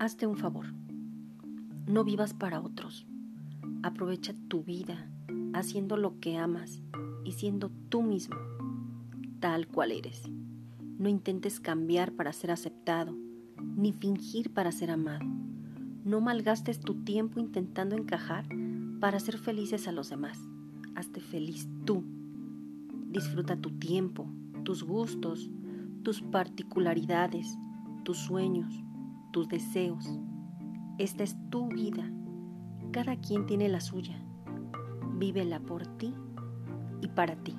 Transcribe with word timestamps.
Hazte 0.00 0.26
un 0.26 0.36
favor. 0.36 0.66
No 1.86 2.02
vivas 2.02 2.34
para 2.34 2.60
otros. 2.60 3.06
Aprovecha 3.84 4.34
tu 4.48 4.64
vida 4.64 5.08
haciendo 5.52 5.96
lo 5.96 6.18
que 6.18 6.36
amas 6.36 6.82
y 7.24 7.32
siendo 7.32 7.70
tú 7.88 8.02
mismo, 8.02 8.34
tal 9.38 9.68
cual 9.68 9.92
eres. 9.92 10.22
No 10.98 11.08
intentes 11.08 11.60
cambiar 11.60 12.12
para 12.12 12.32
ser 12.32 12.50
aceptado, 12.50 13.16
ni 13.76 13.92
fingir 13.92 14.52
para 14.52 14.72
ser 14.72 14.90
amado. 14.90 15.24
No 16.04 16.20
malgastes 16.20 16.80
tu 16.80 17.04
tiempo 17.04 17.38
intentando 17.38 17.96
encajar 17.96 18.48
para 18.98 19.18
hacer 19.18 19.38
felices 19.38 19.86
a 19.86 19.92
los 19.92 20.10
demás. 20.10 20.40
Hazte 20.96 21.20
feliz 21.20 21.68
tú. 21.84 22.02
Disfruta 23.10 23.56
tu 23.56 23.70
tiempo, 23.70 24.26
tus 24.64 24.82
gustos, 24.82 25.48
tus 26.02 26.20
particularidades, 26.20 27.56
tus 28.02 28.18
sueños, 28.18 28.83
tus 29.34 29.48
deseos. 29.48 30.08
Esta 30.96 31.24
es 31.24 31.36
tu 31.50 31.66
vida. 31.66 32.08
Cada 32.92 33.16
quien 33.16 33.46
tiene 33.46 33.68
la 33.68 33.80
suya. 33.80 34.24
Vívela 35.16 35.58
por 35.58 35.84
ti 35.98 36.14
y 37.02 37.08
para 37.08 37.34
ti. 37.42 37.56